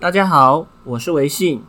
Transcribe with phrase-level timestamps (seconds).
[0.00, 1.62] 大家好，我是维信。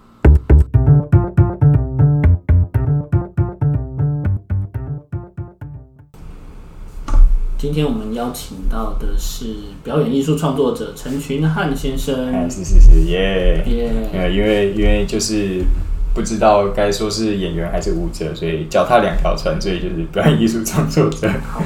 [7.57, 9.53] 今天我们邀请到的是
[9.83, 12.33] 表演艺术创作者陈群汉先生。
[12.33, 13.91] 哎，是是是，耶耶！
[14.13, 15.65] 呃，因为因为就是
[16.13, 21.29] 不知道该说是演员还是舞者，所以脚踏两条船，所以就是表演艺术创作者。
[21.43, 21.61] 好，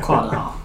[0.00, 0.58] 跨得好，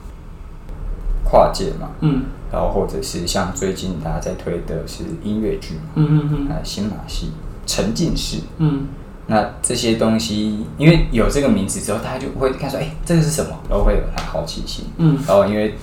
[1.30, 1.90] 跨界嘛。
[2.00, 2.24] 嗯。
[2.54, 7.32] 然后，或者是像最近大家在推的是音乐剧，嗯嗯嗯，啊，新马戏、
[7.66, 8.86] 沉浸式，嗯，
[9.26, 13.58] 那这些东西，因为有这个名字之后，大家就会看说，哎，这个是什么？
[13.68, 15.74] 然后会有他好奇心，嗯，然后因为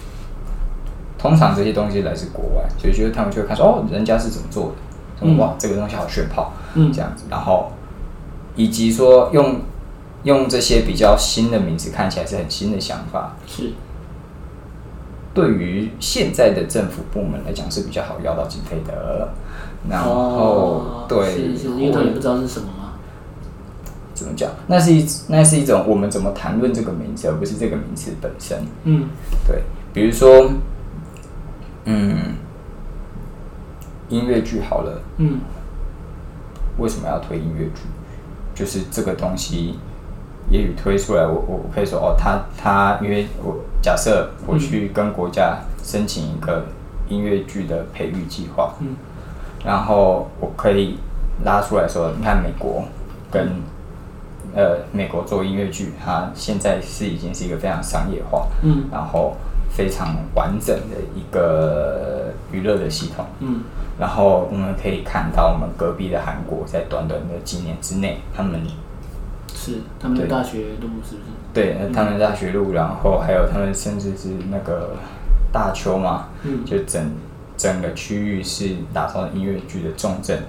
[1.18, 4.74] 通常这些东西来自国外，所以觉得他们就会看说，哦，人家是怎么做的？
[5.22, 7.72] 嗯、哇，这个东西好炫炮，嗯，这样子，然后
[8.54, 9.56] 以及说用
[10.22, 13.72] 用这些比较新的名字，看起来是很新的想法，是。
[15.40, 19.30] 对于现在的政府部门来讲是比较好要到经费的，
[19.88, 22.92] 然后、哦、对，是是，因为他也不知道是什么吗？
[24.12, 24.50] 怎么讲？
[24.66, 28.58] 那是一那是一种我们怎么谈论这个名词，而不是这个名词本身。
[28.84, 29.08] 嗯，
[29.46, 29.62] 对，
[29.94, 30.50] 比如说，
[31.86, 32.34] 嗯，
[34.08, 35.40] 音乐剧好了，嗯，
[36.78, 37.82] 为什么要推音乐剧？
[38.54, 39.78] 就是这个东西。
[40.48, 46.64] 也许推出来我，我我可以说哦，他他，因为我假设我去跟国家申请一个
[47.08, 48.96] 音乐剧的培育计划，嗯，
[49.64, 50.98] 然后我可以
[51.44, 52.82] 拉出来说，你看美国
[53.30, 53.48] 跟
[54.56, 59.36] 呃美国做音乐剧，它现在是已经是一个非常商业化，嗯，然后
[59.70, 63.60] 非常完整的一个娱乐的系统，嗯，
[64.00, 68.60] 然后我们可以看到我们隔壁的韩国在短短的几年之内，他们。
[69.70, 71.30] 是他们的大学路是不是？
[71.52, 74.96] 对，他们的大学路，然后还有他们甚至是那个
[75.52, 77.10] 大邱嘛，嗯，就整
[77.56, 80.42] 整个区域是打造音乐剧的重镇，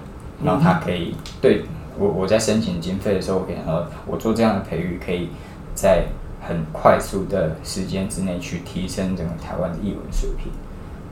[0.44, 1.63] 然后他可以对
[1.97, 5.30] 我我在申请经费的时候，我可以说我做这样的培育，可以
[5.73, 6.06] 在
[6.41, 10.51] 很快速的时间之内去提升整个台湾的艺文水平。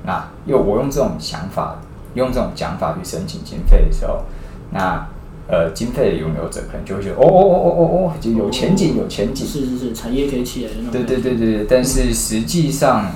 [0.03, 1.77] 那又我用这种想法，
[2.13, 4.23] 用这种讲法去申请经费的时候，
[4.71, 5.07] 那。
[5.51, 9.47] 呃，经费的拥有者可能就会觉得，哦哦哦哦哦哦，就有前景，有前景。
[9.47, 10.91] 是是是，产业可以起来的那种。
[10.91, 13.11] 对对对对对，但是实际上，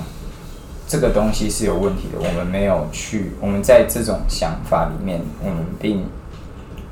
[0.87, 2.17] 这个东西是有问题的。
[2.17, 6.05] 我们没有去，我们在这种想法里面，我们并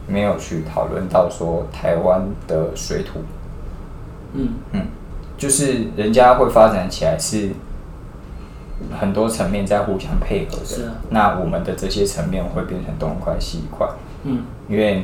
[0.08, 3.22] 没有去讨论到说台湾的水土。
[4.34, 4.82] 嗯嗯，
[5.40, 7.50] 就是人家会发展起来是
[8.92, 10.88] 很多层面在互相配合的。
[10.88, 11.02] 啊。
[11.10, 13.88] 那我们的这些层面会变成东一块西一块。
[14.26, 15.04] 嗯，因为。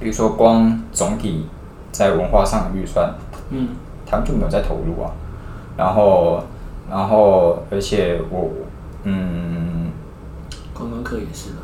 [0.00, 1.46] 比如说，光总体
[1.92, 3.14] 在文化上的预算，
[3.50, 3.68] 嗯，
[4.06, 5.12] 他们就没有在投入啊。
[5.76, 6.42] 然后，
[6.90, 8.50] 然后，而且我，
[9.04, 9.90] 嗯，
[10.72, 11.56] 观光客也是吧。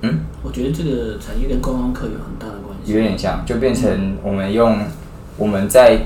[0.00, 2.92] 嗯，我觉得这个产业跟观光客有很大的关系。
[2.92, 4.78] 有点像，就变成我们用
[5.36, 5.98] 我们在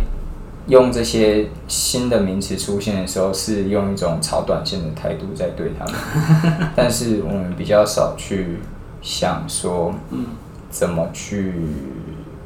[0.67, 8.59] 用这些新的名词出现的时候，是用一种炒短线的态度在对他们， 但是我们比较少去
[9.01, 10.27] 想说，嗯。
[10.71, 11.53] 怎么去？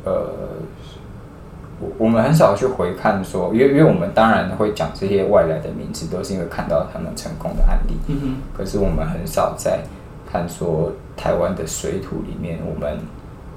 [0.05, 0.29] 呃，
[1.81, 7.95] 我我们很少去回看说，因为因为我们当然会讲这些外来的名字，都是因为看到他们成功的案例。
[8.09, 8.37] 嗯哼。
[8.53, 9.85] 可是我们很少在
[10.29, 12.99] 看说台湾的水土里面，我们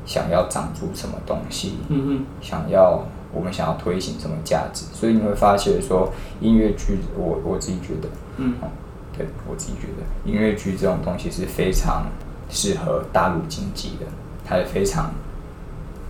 [0.05, 1.79] 想要长出什么东西。
[1.89, 2.25] 嗯哼。
[2.41, 4.85] 想要我们想要推行什么价值？
[4.93, 8.53] 所以你会发现说，音乐剧，我我自己觉得，嗯，
[9.17, 12.05] 对我自己觉得，音乐剧这种东西是非常
[12.51, 14.05] 适合大陆经济的。
[14.45, 15.11] 它也非常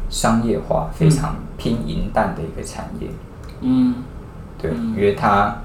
[0.10, 3.08] 商业化、非常拼银弹的一个产业。
[3.62, 3.96] 嗯，
[4.62, 5.56] 对，因为它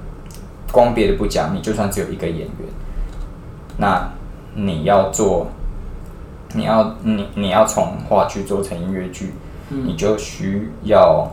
[0.72, 2.68] 光别的不讲，你就算只有一个演员，
[3.76, 4.08] 那
[4.54, 5.48] 你要做，
[6.54, 9.34] 你要你你要从话剧做成音乐剧，
[9.68, 11.28] 你就需要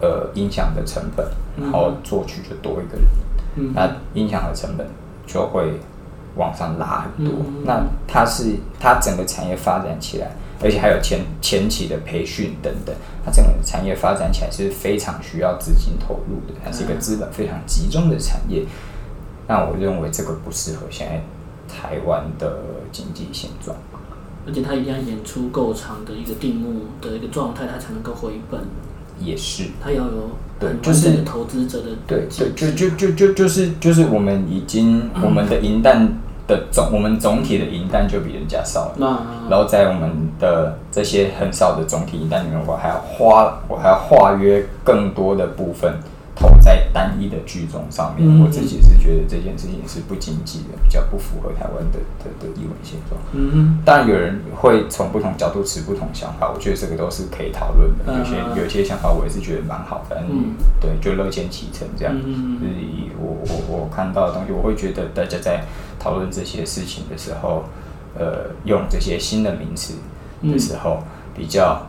[0.00, 1.26] 呃音响的成本，
[1.60, 4.86] 然后作曲就多一个人，那音响的成本
[5.26, 5.78] 就会
[6.36, 7.34] 往上拉很多。
[7.64, 10.32] 那它是它整个产业发展起来。
[10.64, 18.64] 而且还有前前期的培训等等，它整个产业发展起来是非常需要资金投入的，它是一个资本非常集中的产业。
[19.46, 21.22] 那我认为这个不适合现在
[21.68, 23.76] 台湾的经济现状。
[24.46, 28.60] 而且它一定要演出够长的一个定目的一个状态，它才能够回本。
[29.20, 29.64] 也是。
[29.82, 36.20] 它要有对，就是投资者的对对，就就就就就是就是我们已经我们的银弹。
[36.46, 38.96] 的总，我们总体的银弹就比人家少了。
[38.98, 39.06] 那
[39.48, 45.98] 然后在我们的这些很少的总体银弹里面，我还要花，我还要化约更多的部分
[46.34, 48.26] 投在单一的剧种上面。
[48.28, 53.20] 嗯、我自己是觉得这件事情是不经济的，比较不符合台湾的的的艺文现状。
[53.32, 58.18] 嗯哼，当然有人会从不同角度持不同想法，我觉得这个都是可以讨论的。
[58.18, 62.14] 有些有些想法我也是觉得蛮好的，嗯，对，就乐见其成这样。
[62.16, 65.62] 嗯，就是以我我我看到的东西，我会觉得大家在
[66.00, 67.64] 讨论这些事情的时候，
[68.18, 69.94] 呃，用这些新的名词
[70.42, 71.02] 的时候，
[71.34, 71.86] 比较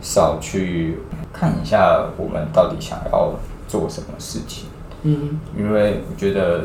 [0.00, 0.98] 少去
[1.32, 3.34] 看一下我们到底想要
[3.68, 4.64] 做什么事情。
[5.02, 6.64] 嗯，因为我觉得。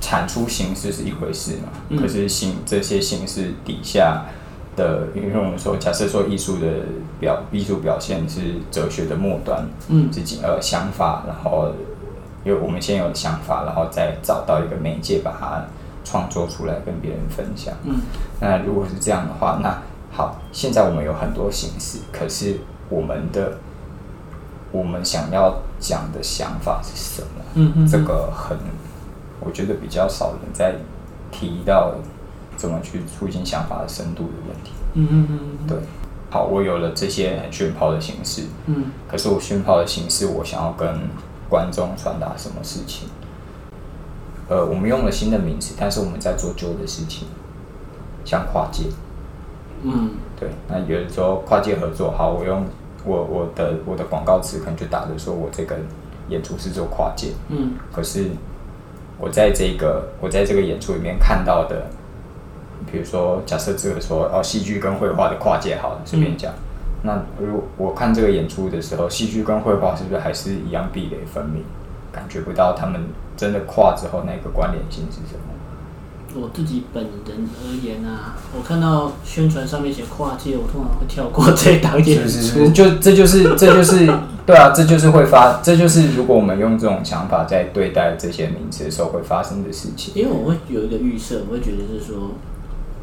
[0.00, 4.26] 产出形式是一回事嘛，嗯、可是形这些形式底下
[4.76, 6.66] 的，因为我们说，假设说艺术的
[7.18, 11.72] 表艺术表现是哲学的末端，嗯，自己呃想法，然后
[12.44, 15.64] 因为我们先有的想法，然后再找到一个媒介把它
[16.04, 18.02] 创作出来跟别人分享，嗯，
[18.40, 23.58] 那如果是这样的话，那好，现在我们有很多形式，可是我们的
[24.70, 27.44] 我们想要讲的想法是什么？
[27.54, 28.56] 嗯嗯，这个很。
[29.40, 30.76] 我觉得比较少人在
[31.30, 31.92] 提到
[32.56, 34.70] 怎么去促进想法的深度的问题。
[34.94, 35.66] 嗯嗯嗯。
[35.66, 35.76] 对，
[36.30, 38.44] 好，我有了这些很炫炮的形式。
[38.66, 38.86] 嗯。
[39.06, 40.88] 可是我炫炮的形式，我想要跟
[41.50, 43.08] 观众传达什么事情？
[44.48, 47.28] 呃，我们用了新的名词，但是我们在做旧的事情，
[48.24, 48.84] 像跨界。
[49.82, 50.10] 嗯。
[50.38, 52.64] 对，那有的时候跨界合作，好，我用
[53.04, 55.76] 我我的我的广告词可能就打着说我这个
[56.28, 57.32] 演出是做跨界。
[57.48, 57.72] 嗯。
[57.92, 58.30] 可是。
[59.16, 61.86] 我在这个我在这个演出里面看到的，
[62.90, 66.52] 比如说，假设这个说哦，戏剧跟绘画的跨界，好了，随便讲。
[66.52, 66.58] 嗯、
[67.04, 71.62] 那如果我看这个演出的时候，戏剧跟绘画是不是还是一样壁垒分明？
[72.14, 73.00] 感觉不到他们
[73.36, 75.40] 真的跨之后那个关联性是什么？
[76.36, 82.28] 我自己本人而言啊，我看到宣传上面写跨界，我通常会跳过这档演出。
[82.28, 84.12] 是是是，就这就是这就是
[84.44, 90.12] 对啊，这就是会发，这就是如果我们用这种想法在对待这些名词的时候会发生的事情。
[90.16, 92.32] 因为我会有一个预设，我会觉得是说，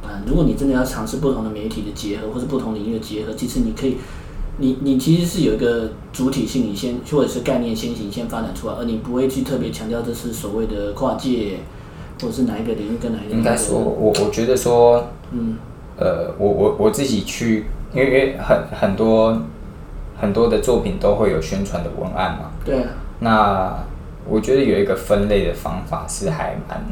[0.03, 3.95] 嗯，如果你真的要尝试不同的媒体的结合，或是不同领域的结合，其实你可以，
[4.57, 11.57] 你你其实是有一个主体性，你先或者是概念先行先发展出来，而你不会去特别强调这是所谓的跨界。
[12.21, 13.35] 或者是哪一个领域跟哪一个？
[13.35, 15.57] 应该说，我我觉得说，嗯，
[15.97, 17.65] 呃，我我我自己去，
[17.95, 19.41] 因为因为很很多
[20.19, 22.51] 很多的作品都会有宣传的文案嘛。
[22.63, 22.85] 对。
[23.19, 23.75] 那
[24.29, 26.85] 我觉得有一个分类的方法是还蛮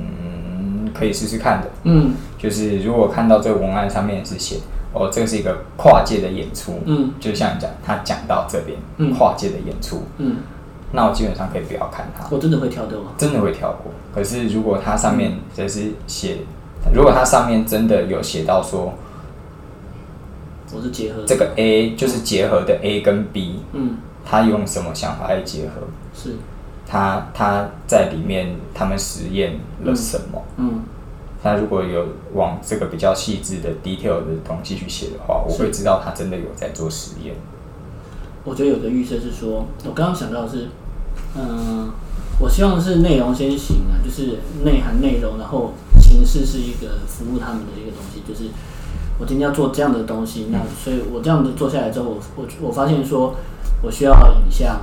[0.95, 1.69] 可以试试看的。
[1.83, 2.15] 嗯。
[2.39, 4.55] 就是如果看到这个文案上面是写，
[4.94, 6.80] 哦，这是一个跨界的演出。
[6.86, 7.13] 嗯。
[7.19, 10.03] 就像你讲，他讲到这边，嗯，跨界的演出。
[10.18, 10.38] 嗯。
[10.91, 12.27] 那我基本上可以不要看他。
[12.31, 13.12] 我真的会跳的吗？
[13.18, 13.91] 真的会跳过。
[14.13, 16.38] 可是如果它上面就是写，
[16.94, 18.94] 如果它上面真的有写到说，
[20.74, 25.81] 我是结合这个 A 就是结合的 A 跟 B，嗯，他用什么想法来结合？
[26.13, 26.36] 是，
[26.88, 30.44] 他他在里面他们实验了什么？
[30.57, 30.81] 嗯，
[31.41, 37.36] 他如果有往这个比较细致的 detail 的东西去写的话，我会知道他真的有在做实验。
[38.44, 40.69] 我觉得有个预设是说，我刚刚想到的是，
[41.36, 41.94] 嗯、呃，
[42.39, 48.21] 我希望是内容先行啊，就是内涵内容，然后形式是一个服务他们的一个东西。
[48.27, 48.50] 就是
[49.19, 53.36] 我今天要做这样的东西，那所以我这样子做下来之后，我我我发现说
[53.83, 54.81] 我需要影像，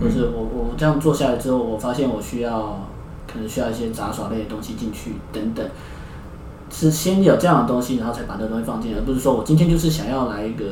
[0.00, 2.86] 或是我我这样做下来之后，我发现我需要
[3.26, 5.66] 可能需要一些杂耍类的东西进去等等，
[6.70, 10.64] 是先有这样的东西，然后才把这个东西放进来，而不是说我今天就是想要来一个。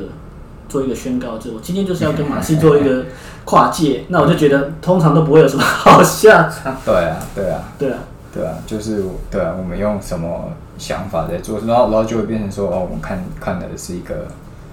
[0.69, 3.05] 做一个宣告，就我今天就是要跟马戏做一个
[3.45, 6.75] 跨界，那我就觉得通常都不会有什么 好下场。
[6.83, 7.99] 对啊，对啊，对啊，
[8.33, 9.01] 对啊，就是
[9.31, 14.27] 对啊，我们用什么想法在做，然后然后就会变成说，哦，我们看看的是一个，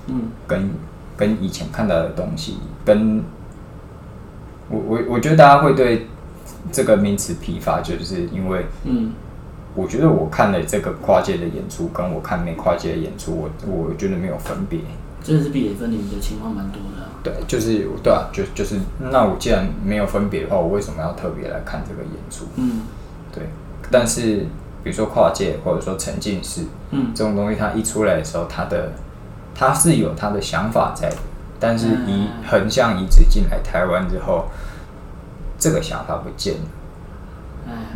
[0.08, 0.68] 嗯，跟
[1.16, 3.22] 跟以前看到的东西，跟
[4.68, 6.08] 我我我觉得大家会对
[6.72, 9.12] 这个名词疲乏，就是因为，嗯，
[9.74, 14.80] 我觉得我看了这个跨界的演出，跟我看那跨界的演出，我我觉得没有分别。
[15.22, 17.08] 真的是壁垒分离的情况蛮多的，啊。
[17.22, 18.78] 对，就是对啊，就就是
[19.10, 22.44] 那我既然没有分别的话，我为什么要特别来看这个演出？
[22.56, 22.82] 嗯，
[23.32, 23.48] 对。
[23.90, 24.46] 但是
[24.82, 28.92] 比如说跨界或者说沉浸式，嗯，这种东西它一出来的时候，它的
[29.54, 31.16] 它是有它的想法在的，
[31.58, 34.44] 但是移横向移植进来台湾之后，
[35.58, 36.68] 这个想法不见了，嗯，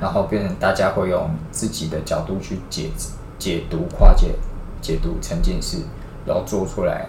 [0.00, 2.90] 然后变成大家会用自己的角度去解
[3.38, 4.34] 解读跨界，
[4.80, 5.78] 解读沉浸式，
[6.26, 7.06] 然后做出来。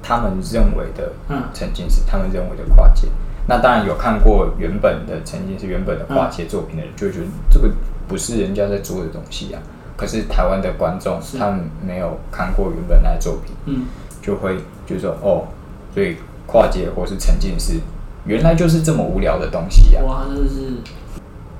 [0.00, 1.12] 他们认为的
[1.52, 3.08] 沉浸式，他们认为的跨界。
[3.46, 7.70] 那当然有看过原本的沉浸式、原本的跨界作品的人，就觉得这个
[8.06, 9.60] 不是人家在做的东西啊。
[9.96, 13.86] 可是台湾的观众，他们没有看过原本那作品，嗯，
[14.22, 15.48] 就会就说哦，
[15.92, 17.80] 所以跨界或是沉浸式，
[18.24, 20.04] 原来就是这么无聊的东西啊！
[20.04, 20.74] 哇，真的是，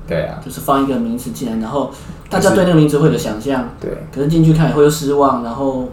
[0.09, 1.91] 对啊，就是放一个名词进来，然后
[2.29, 5.87] 大家对那个名词会有想象，对，可是进去看也会有失望，然后，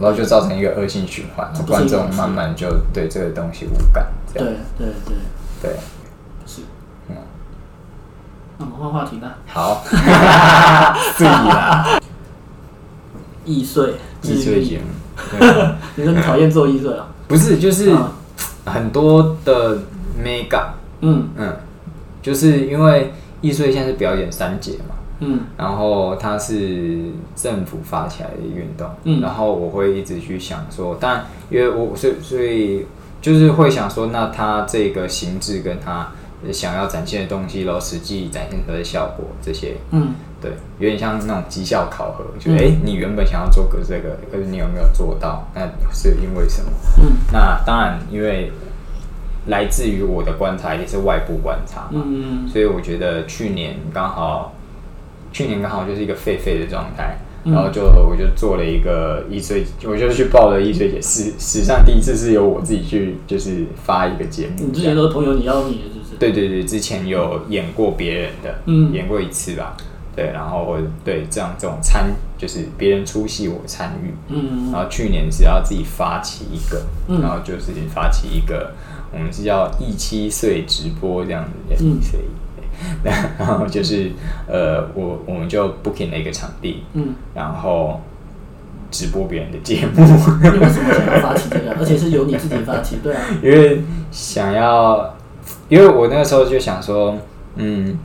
[0.00, 4.42] 然后就造成一个恶性循环，观众慢慢就对这个东西无感，对
[4.78, 5.16] 对对。
[5.62, 5.76] 对，
[6.46, 6.60] 是，
[7.08, 7.16] 嗯，
[8.58, 9.38] 那我们换话题吧。
[9.46, 9.82] 好，
[11.16, 11.98] 对啦，
[13.46, 14.84] 易碎，易碎节目，
[15.96, 17.06] 你说你讨厌做易碎啊？
[17.26, 17.96] 不是，就是
[18.66, 19.78] 很多的
[20.22, 20.64] mega，
[21.00, 21.28] 嗯。
[21.36, 21.56] 嗯，
[22.20, 24.94] 就是因为易碎现在是表演三节嘛。
[25.20, 26.98] 嗯，然后它是
[27.36, 32.84] 政府发起来的运动，嗯，然后我会一直去想说，但因为我所以所以
[33.22, 36.08] 就是会想说，那它这个形制跟它
[36.52, 45.48] 想要展现的东西，然后实际展现出来的效果这些，嗯，对，有点像那种绩效考核，就哎、嗯，你原本想要做个这个，可是你有没有做到？
[45.54, 46.70] 那是因为什么？
[46.98, 48.50] 嗯，那当然，因为
[49.46, 54.54] 来自于我的观察也是外部观察嘛，嗯，所以我觉得去年刚好。
[55.32, 64.66] 去年刚好就是一个废废的状态，然后就我就做了一个易碎，我就去报了易碎节，史史上第一次是由我自己去就是发一个节目。
[64.66, 66.14] 你之前都是朋友你邀你的，是不是？
[66.20, 69.76] 对对对，之前有演过别人的，嗯，演过一次吧。
[70.14, 76.80] 对，然后我对这样这种参就是别人出戏我参与，嗯，然后去年是要自己发起一个，
[77.20, 78.72] 然后就是发起一个，
[79.14, 81.44] 我们是叫一七岁直播这样
[81.76, 82.24] 子，嗯，所以。
[83.38, 84.10] 然后就是，
[84.48, 88.00] 呃，我我们就 booking 了一个场地，嗯，然后
[88.90, 89.92] 直播别人的节目。
[90.02, 91.72] 你为什么想要发起这个？
[91.78, 93.22] 而且是由你自己发起，对啊？
[93.42, 93.80] 因为
[94.10, 95.14] 想要，
[95.68, 97.16] 因为我那个时候就想说，
[97.54, 97.96] 嗯，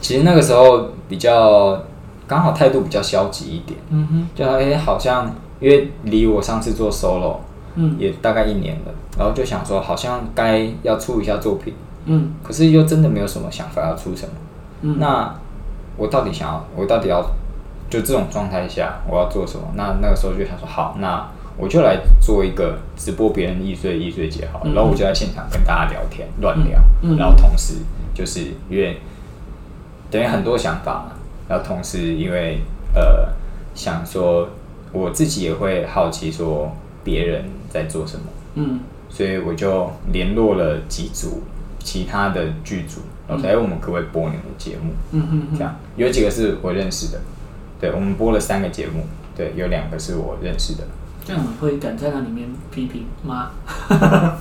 [0.00, 1.82] 其实那个时候比较
[2.26, 7.36] 刚好态度比较消极一点，嗯哼，就哎，好像因为离我上次做 solo，
[7.76, 11.74] 嗯，也大概一年了，然后就想说，好像该要出一下作品。
[12.06, 14.34] 嗯，可是又真的没有什么想法要出什么。
[14.80, 15.34] 嗯，那
[15.96, 17.22] 我到底想要，我到底要，
[17.88, 19.68] 就这种状态下，我要做什么？
[19.74, 26.80] 那那个时候就想说，好，那我就来做一个直播别人易碎易碎节好了，然后我就在现场跟大家聊天，乱聊，
[27.16, 27.74] 然后同时
[28.14, 28.98] 就是因为
[30.10, 31.12] 等于很多想法嘛，
[31.46, 32.62] 然后同时因为
[32.94, 33.28] 呃
[33.74, 34.48] 想说
[34.92, 36.72] 我自己也会好奇说
[37.04, 38.80] 别人在做什么，嗯，
[39.12, 41.42] 所以我就联络了几组。
[41.84, 47.18] 其他的剧组，然后说：“哎，我们可不可以播你们的节目？”嗯哼，这样有几个是我认识的，
[47.80, 49.04] 对，我们播了三个节目，
[49.36, 50.84] 对，有两个是我认识的。
[51.24, 53.50] 这样你会敢在那里面批评吗？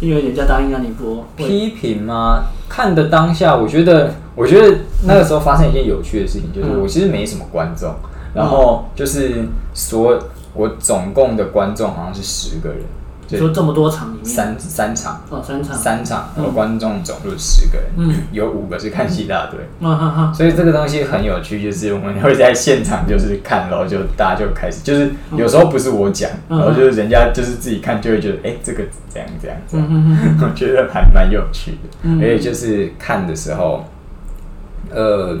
[0.00, 2.46] 因为人家答应让你播，批评吗？
[2.68, 7.94] 看的当下，我觉得，我觉得那个时候发生一件有趣的事情，就是我其实没什么观众，
[8.34, 10.18] 然后就是所，
[10.52, 12.80] 我总共的观众好像是十个人。
[13.26, 15.20] 就说这么多场里面，三三场。
[15.30, 15.76] 哦，三场。
[15.76, 19.96] 三场，然后观众总数十个人，嗯，有五个是看戏大队，嗯。
[19.96, 29.58] 哈哈，所以这个东西很有趣，就是我们会在现场就是看，然后就大家就开始，就是有时候不是我讲，然后就是人家就是自己看就会觉得，哎，这个怎样怎样，
[30.40, 33.84] 我觉得还蛮有趣的，而且就是看的时候，
[34.90, 35.38] 呃。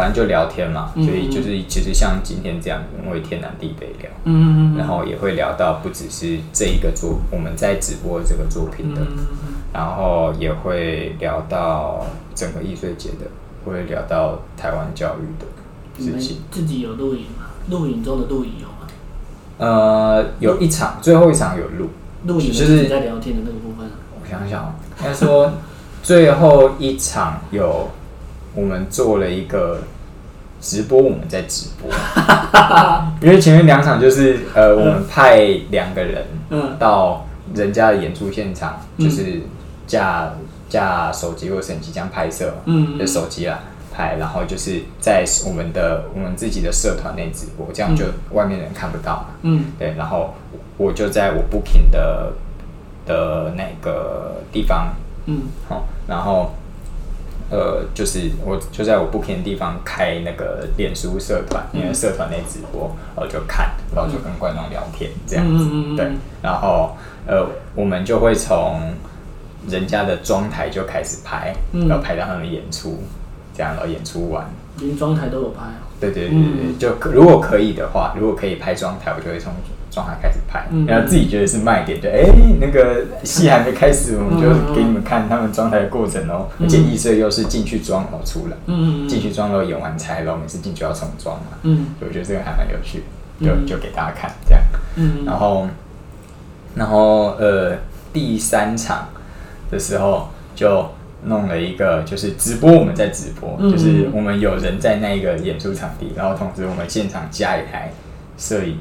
[0.00, 9.02] 反正就聊天嘛，所以就是其实像今天这样，因为天南地北聊，嗯，然后也会聊到不只是这一个作我们在直播这个作品的，
[9.74, 13.26] 然后也会聊到整个易碎节的，
[13.66, 16.38] 会聊到台湾教育的事情。
[16.50, 17.50] 自己有录影吗？
[17.68, 18.88] 录影中的录影有吗？
[19.58, 21.90] 呃，有一场，最后一场有录，
[22.24, 23.90] 录影就是在聊天的那个部分。
[24.18, 25.52] 我想想，应该说
[26.02, 27.90] 最后一场有。
[28.54, 29.78] 我们做了一个
[30.60, 31.90] 直播，我们在直播，
[33.22, 35.38] 因为前面两场就是呃，我们派
[35.70, 36.24] 两个人
[36.78, 39.40] 到人家的演出现场，就是
[39.86, 40.32] 架
[40.68, 43.60] 架手机或手机这样拍摄，嗯，就手机啦
[43.94, 50.34] 拍，然后就是在我们的我们自己的社团内直播，这样就外面的人看不到嘛，嗯，对，然后
[50.76, 52.32] 我就在我 booking 的
[53.06, 54.94] 的那个地方，
[55.26, 56.52] 嗯，好，然后。
[57.50, 68.94] 呃，就是我就在我 booking 的地方开那个脸书社团，因为社团内直播，然后就看，然后就跟观众聊天这样子，对，然后呃，我们就会从
[69.68, 73.02] 人家的妆台就开始拍，然后拍到他们演出，
[73.54, 75.64] 这样，然后演出完，连妆台都有拍，
[75.98, 79.52] 对对对对，就如果可以的话，如果可以拍妆台，我就会从。
[79.90, 86.48] 状态开始拍，然后自己觉得是卖点，就哎、欸，那个戏还没开始，我们就给你们看他们装台的过程哦。
[86.60, 93.02] 而且易碎又是进去装然后出来，嗯，进去装然后演完才，然后每次进去要重装嘛，嗯，所以我觉得这个还蛮有趣，
[93.40, 94.62] 就就给大家看这样，
[94.96, 95.66] 嗯，然后
[96.76, 97.76] 然后呃
[98.12, 99.08] 第三场
[99.70, 100.88] 的时候就
[101.24, 107.92] 弄了一个，就是直播我们在直播，嗯、就是我们有人在那个演出场地，然后同时我们现场加一台
[108.38, 108.78] 摄影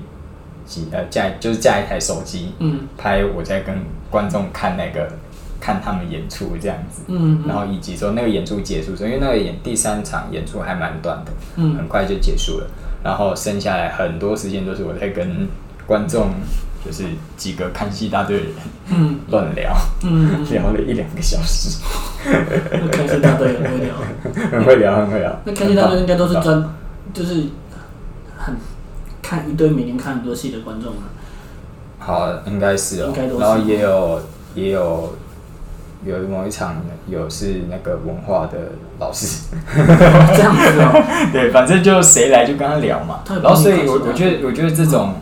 [0.69, 3.75] 机，呃，架就是架一台手机，嗯，拍我在跟
[4.09, 5.11] 观众看那个
[5.59, 12.67] 看他们演出这样子，嗯，然后以及说那个演出结束因为那个演第三场演出还蛮短的，嗯，很快就结束了，
[13.03, 15.47] 然后剩下来很多时间都是我在跟
[15.85, 16.29] 观众。
[16.81, 17.03] 就是
[17.35, 18.53] 几个看戏大队的人，
[18.89, 21.77] 嗯，乱聊，嗯，聊了一两个小时。
[22.89, 23.93] 看戏大队很会聊，
[24.49, 25.41] 很会聊，很会聊。
[25.43, 26.63] 那看戏大队应该都是专，
[27.13, 27.47] 就是
[28.37, 28.55] 很
[29.29, 31.05] 看一堆每年看很多戏的观众啊。
[31.99, 33.13] 好，应该是哦。
[33.39, 34.21] 然后也有
[34.55, 35.13] 也有
[36.03, 38.57] 有某一场有是那个文化的
[38.99, 41.05] 老师，这样子哦。
[41.31, 43.19] 对，反正就谁来就跟他聊嘛。
[43.27, 45.13] 然后所以我我觉得我觉得这种。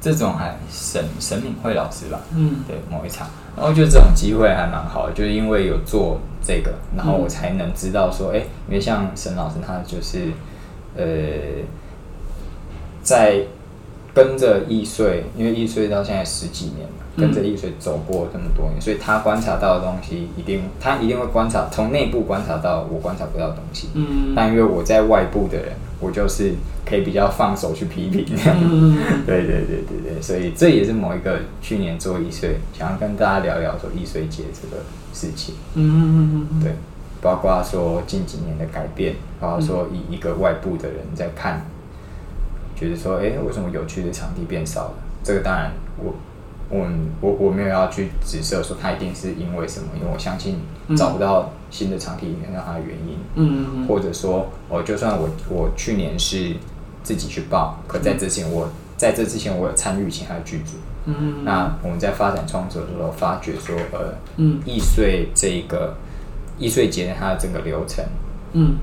[0.00, 10.28] 这种还沈沈敏慧老师吧，嗯，对，某一场，然后就这种机会还蛮好的，就是因为有做这个，然后我才能知道说，哎，因为像沈老师他就是，
[10.94, 11.04] 呃，
[13.04, 13.42] 在
[14.12, 26.54] 跟着易碎，因为易碎到现在十几年了，跟着易碎走过这么多年，所以他观察到的东西，一定他一定会观察，从内部观察到我观察不到的东西，嗯，但因为我在外部的人，我就是。
[26.86, 28.60] 可以比较放手去批评， 这样，
[29.24, 34.82] 对对对对对，所以这也是某一个去年做易碎，想要跟大家聊聊说易碎节这个
[35.14, 36.60] 事情，嗯嗯嗯。
[36.62, 36.72] 对，
[37.22, 41.64] 包括说近几年的改变，包括说以一个外部的人在看，
[42.76, 44.94] 觉得说，哎，为什么有趣的场地变少了？
[45.22, 46.14] 这个当然我。
[46.70, 46.80] 我
[47.20, 50.56] 我我没有要去指涉说他一定是因为什么，因为我相信
[50.96, 56.56] 找不到新的场地里面让他的原因，嗯嗯，或者说，我就算我我去年是
[57.02, 58.66] 自己去报，可在之前我
[58.96, 65.94] 在这之前我有参与其他的剧组，嗯嗯，那我们在发展创作的时候发觉说，呃，嗯，易碎这个
[66.58, 68.02] 易碎节它的整个流程，
[68.54, 68.76] 嗯。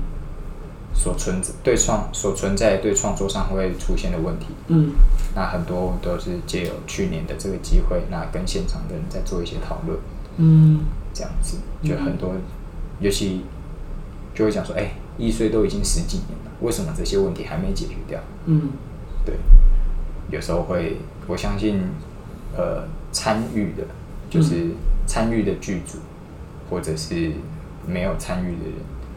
[0.94, 4.92] 所存对创所存在对创作上会出现的问题，嗯，
[5.34, 9.98] 那很多都是借由去年的这个机会，那跟现场的人在做一些讨论，
[10.36, 10.80] 嗯，
[11.14, 11.58] 这样子。
[11.82, 12.42] 就很多，嗯、
[13.00, 13.44] 尤其
[14.34, 18.20] 就会讲说，哎、欸，易碎都已经十几年了，为什么这些问题还没解决掉？
[18.46, 18.70] 嗯，
[19.24, 19.34] 对，
[20.30, 21.80] 有时候会，我相信，
[22.56, 23.84] 呃，参与的，
[24.30, 24.68] 就是
[25.06, 25.98] 参与的剧组，
[26.70, 27.32] 或者是
[27.86, 28.74] 没有参与的人。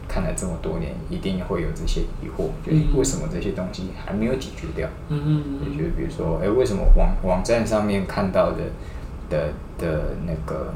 [0.08, 4.88] 看了这么多年，一定会有这些疑惑，就是为什么这些东西还没有解决掉？
[5.08, 5.70] 嗯嗯嗯。
[5.70, 8.58] 也就是比如说，哎，为什么网网站上面看到的
[9.28, 10.72] 的的那个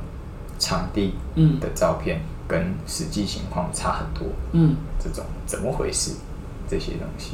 [0.58, 1.14] 场地
[1.60, 4.28] 的照片跟实际情况差很多？
[4.52, 6.12] 嗯，这种怎么回事？
[6.68, 7.32] 这些东西，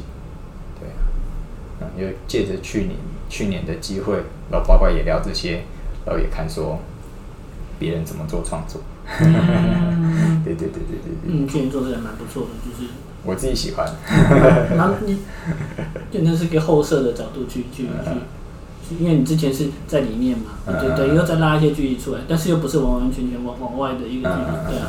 [0.79, 1.05] 对啊，
[1.81, 2.95] 嗯，因为借着去年
[3.29, 4.15] 去年的机会，
[4.49, 5.61] 然后包括也聊这些，
[6.05, 6.79] 然后也看说
[7.77, 8.81] 别人怎么做创作。
[9.21, 11.27] 嗯， 对对对对对对。
[11.27, 12.91] 嗯，去年做的也蛮不错的，就是
[13.23, 13.87] 我自己喜欢。
[14.77, 15.17] 然后你，
[16.11, 24.87] 就那是一个后设的角度去去去，因为你之前是在里面嘛，对对，又再拉一些距离出来，但是又不是完完全全往往外的一个距离，对啊。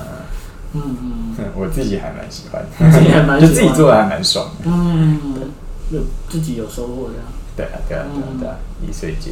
[0.75, 1.35] 嗯嗯。
[1.57, 4.65] 我自己还蛮喜欢，自己还蛮就自己做的还蛮爽的。
[4.67, 5.19] 嗯，
[5.91, 7.25] 有自己有收获这样。
[7.57, 9.31] 对啊对啊对啊对啊，易碎节。